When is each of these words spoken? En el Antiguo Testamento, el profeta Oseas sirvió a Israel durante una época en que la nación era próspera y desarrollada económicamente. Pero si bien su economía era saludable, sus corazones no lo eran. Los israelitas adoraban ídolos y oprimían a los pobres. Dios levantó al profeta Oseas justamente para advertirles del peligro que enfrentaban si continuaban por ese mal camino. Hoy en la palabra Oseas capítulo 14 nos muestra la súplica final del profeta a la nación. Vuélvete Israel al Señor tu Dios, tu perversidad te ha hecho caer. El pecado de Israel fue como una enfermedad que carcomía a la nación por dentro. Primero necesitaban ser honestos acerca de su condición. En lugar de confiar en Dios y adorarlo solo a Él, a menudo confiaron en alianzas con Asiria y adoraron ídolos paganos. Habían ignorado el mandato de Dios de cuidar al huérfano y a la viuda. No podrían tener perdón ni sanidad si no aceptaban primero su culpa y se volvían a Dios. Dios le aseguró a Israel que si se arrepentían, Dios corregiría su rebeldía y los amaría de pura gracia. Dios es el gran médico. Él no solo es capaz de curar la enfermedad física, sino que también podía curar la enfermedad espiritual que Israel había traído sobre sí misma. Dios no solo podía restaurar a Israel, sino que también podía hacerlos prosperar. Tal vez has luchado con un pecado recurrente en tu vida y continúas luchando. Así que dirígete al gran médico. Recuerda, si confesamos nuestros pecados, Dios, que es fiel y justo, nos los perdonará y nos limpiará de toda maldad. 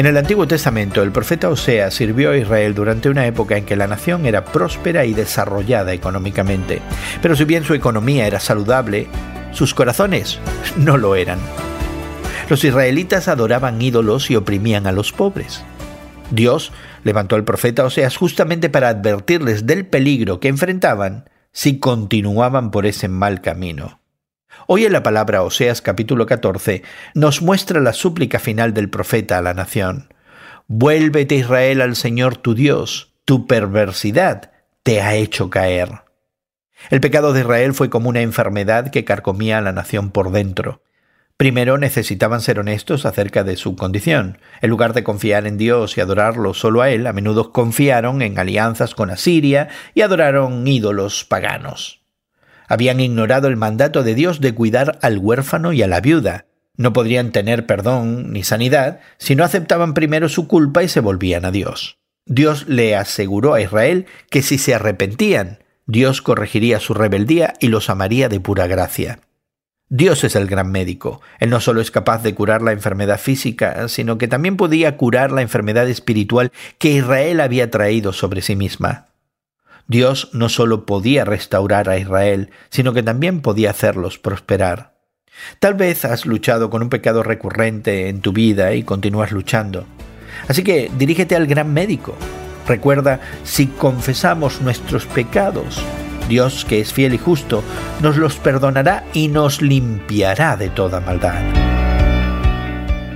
En 0.00 0.06
el 0.06 0.16
Antiguo 0.16 0.48
Testamento, 0.48 1.02
el 1.02 1.12
profeta 1.12 1.50
Oseas 1.50 1.92
sirvió 1.92 2.30
a 2.30 2.36
Israel 2.38 2.74
durante 2.74 3.10
una 3.10 3.26
época 3.26 3.58
en 3.58 3.66
que 3.66 3.76
la 3.76 3.86
nación 3.86 4.24
era 4.24 4.46
próspera 4.46 5.04
y 5.04 5.12
desarrollada 5.12 5.92
económicamente. 5.92 6.80
Pero 7.20 7.36
si 7.36 7.44
bien 7.44 7.64
su 7.64 7.74
economía 7.74 8.26
era 8.26 8.40
saludable, 8.40 9.08
sus 9.52 9.74
corazones 9.74 10.38
no 10.78 10.96
lo 10.96 11.16
eran. 11.16 11.38
Los 12.48 12.64
israelitas 12.64 13.28
adoraban 13.28 13.82
ídolos 13.82 14.30
y 14.30 14.36
oprimían 14.36 14.86
a 14.86 14.92
los 14.92 15.12
pobres. 15.12 15.62
Dios 16.30 16.72
levantó 17.04 17.36
al 17.36 17.44
profeta 17.44 17.84
Oseas 17.84 18.16
justamente 18.16 18.70
para 18.70 18.88
advertirles 18.88 19.66
del 19.66 19.84
peligro 19.84 20.40
que 20.40 20.48
enfrentaban 20.48 21.28
si 21.52 21.78
continuaban 21.78 22.70
por 22.70 22.86
ese 22.86 23.08
mal 23.08 23.42
camino. 23.42 23.99
Hoy 24.66 24.84
en 24.84 24.92
la 24.92 25.02
palabra 25.02 25.42
Oseas 25.42 25.82
capítulo 25.82 26.26
14 26.26 26.82
nos 27.14 27.42
muestra 27.42 27.80
la 27.80 27.92
súplica 27.92 28.38
final 28.38 28.72
del 28.72 28.88
profeta 28.88 29.38
a 29.38 29.42
la 29.42 29.54
nación. 29.54 30.14
Vuélvete 30.68 31.34
Israel 31.34 31.80
al 31.80 31.96
Señor 31.96 32.36
tu 32.36 32.54
Dios, 32.54 33.12
tu 33.24 33.46
perversidad 33.46 34.52
te 34.82 35.00
ha 35.00 35.14
hecho 35.14 35.50
caer. 35.50 36.02
El 36.88 37.00
pecado 37.00 37.32
de 37.32 37.40
Israel 37.40 37.74
fue 37.74 37.90
como 37.90 38.08
una 38.08 38.20
enfermedad 38.20 38.90
que 38.90 39.04
carcomía 39.04 39.58
a 39.58 39.60
la 39.60 39.72
nación 39.72 40.10
por 40.10 40.30
dentro. 40.30 40.82
Primero 41.36 41.78
necesitaban 41.78 42.40
ser 42.40 42.58
honestos 42.58 43.06
acerca 43.06 43.44
de 43.44 43.56
su 43.56 43.74
condición. 43.74 44.38
En 44.60 44.70
lugar 44.70 44.92
de 44.92 45.02
confiar 45.02 45.46
en 45.46 45.58
Dios 45.58 45.96
y 45.96 46.00
adorarlo 46.00 46.54
solo 46.54 46.82
a 46.82 46.90
Él, 46.90 47.06
a 47.06 47.12
menudo 47.12 47.52
confiaron 47.52 48.22
en 48.22 48.38
alianzas 48.38 48.94
con 48.94 49.10
Asiria 49.10 49.68
y 49.94 50.02
adoraron 50.02 50.66
ídolos 50.68 51.24
paganos. 51.24 51.99
Habían 52.70 53.00
ignorado 53.00 53.48
el 53.48 53.56
mandato 53.56 54.04
de 54.04 54.14
Dios 54.14 54.40
de 54.40 54.54
cuidar 54.54 54.96
al 55.02 55.18
huérfano 55.18 55.72
y 55.72 55.82
a 55.82 55.88
la 55.88 56.00
viuda. 56.00 56.46
No 56.76 56.92
podrían 56.92 57.32
tener 57.32 57.66
perdón 57.66 58.32
ni 58.32 58.44
sanidad 58.44 59.00
si 59.18 59.34
no 59.34 59.42
aceptaban 59.42 59.92
primero 59.92 60.28
su 60.28 60.46
culpa 60.46 60.84
y 60.84 60.88
se 60.88 61.00
volvían 61.00 61.44
a 61.44 61.50
Dios. 61.50 61.98
Dios 62.26 62.68
le 62.68 62.94
aseguró 62.94 63.54
a 63.54 63.60
Israel 63.60 64.06
que 64.30 64.42
si 64.42 64.56
se 64.56 64.72
arrepentían, 64.72 65.58
Dios 65.86 66.22
corregiría 66.22 66.78
su 66.78 66.94
rebeldía 66.94 67.54
y 67.58 67.66
los 67.66 67.90
amaría 67.90 68.28
de 68.28 68.38
pura 68.38 68.68
gracia. 68.68 69.18
Dios 69.88 70.22
es 70.22 70.36
el 70.36 70.46
gran 70.46 70.70
médico. 70.70 71.20
Él 71.40 71.50
no 71.50 71.58
solo 71.58 71.80
es 71.80 71.90
capaz 71.90 72.22
de 72.22 72.36
curar 72.36 72.62
la 72.62 72.70
enfermedad 72.70 73.18
física, 73.18 73.88
sino 73.88 74.16
que 74.16 74.28
también 74.28 74.56
podía 74.56 74.96
curar 74.96 75.32
la 75.32 75.42
enfermedad 75.42 75.88
espiritual 75.88 76.52
que 76.78 76.92
Israel 76.92 77.40
había 77.40 77.68
traído 77.72 78.12
sobre 78.12 78.42
sí 78.42 78.54
misma. 78.54 79.09
Dios 79.90 80.28
no 80.32 80.48
solo 80.48 80.86
podía 80.86 81.24
restaurar 81.24 81.88
a 81.88 81.98
Israel, 81.98 82.50
sino 82.68 82.92
que 82.92 83.02
también 83.02 83.40
podía 83.40 83.70
hacerlos 83.70 84.18
prosperar. 84.18 84.94
Tal 85.58 85.74
vez 85.74 86.04
has 86.04 86.26
luchado 86.26 86.70
con 86.70 86.82
un 86.82 86.90
pecado 86.90 87.24
recurrente 87.24 88.08
en 88.08 88.20
tu 88.20 88.32
vida 88.32 88.72
y 88.74 88.84
continúas 88.84 89.32
luchando. 89.32 89.86
Así 90.46 90.62
que 90.62 90.92
dirígete 90.96 91.34
al 91.34 91.48
gran 91.48 91.74
médico. 91.74 92.14
Recuerda, 92.68 93.18
si 93.42 93.66
confesamos 93.66 94.60
nuestros 94.60 95.06
pecados, 95.06 95.82
Dios, 96.28 96.64
que 96.64 96.78
es 96.78 96.92
fiel 96.92 97.14
y 97.14 97.18
justo, 97.18 97.64
nos 98.00 98.16
los 98.16 98.36
perdonará 98.36 99.02
y 99.12 99.26
nos 99.26 99.60
limpiará 99.60 100.56
de 100.56 100.68
toda 100.68 101.00
maldad. 101.00 101.69